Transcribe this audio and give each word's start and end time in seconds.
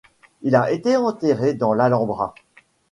Il 0.41 0.55
a 0.55 0.71
été 0.71 0.97
enterré 0.97 1.53
dans 1.53 1.75
l'Alhambra. 1.75 2.33